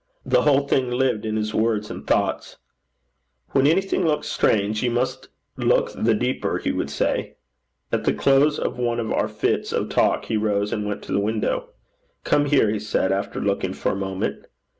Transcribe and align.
The 0.25 0.41
whole 0.41 0.67
thing 0.67 0.89
lived 0.89 1.27
in 1.27 1.35
his 1.35 1.53
words 1.53 1.91
and 1.91 2.07
thoughts. 2.07 2.57
'When 3.51 3.67
anything 3.67 4.03
looks 4.03 4.27
strange, 4.29 4.81
you 4.81 4.89
must 4.89 5.29
look 5.57 5.91
the 5.93 6.15
deeper,' 6.15 6.57
he 6.57 6.71
would 6.71 6.89
say. 6.89 7.35
At 7.91 8.05
the 8.05 8.13
close 8.13 8.57
of 8.57 8.79
one 8.79 8.99
of 8.99 9.11
our 9.11 9.27
fits 9.27 9.71
of 9.71 9.89
talk, 9.89 10.25
he 10.25 10.37
rose 10.37 10.73
and 10.73 10.87
went 10.87 11.03
to 11.03 11.11
the 11.11 11.19
window. 11.19 11.69
'Come 12.23 12.47
here,' 12.47 12.71
he 12.71 12.79
said, 12.79 13.11
after 13.11 13.39
looking 13.39 13.73
for 13.73 13.91
a 13.91 13.95
moment. 13.95 14.47